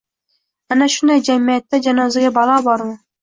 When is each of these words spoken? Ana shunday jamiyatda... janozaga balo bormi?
Ana 0.75 0.87
shunday 0.93 1.21
jamiyatda... 1.27 1.81
janozaga 1.89 2.33
balo 2.41 2.57
bormi? 2.69 2.99